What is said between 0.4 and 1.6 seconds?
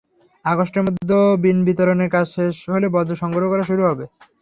আগস্টের মধ্যে বিন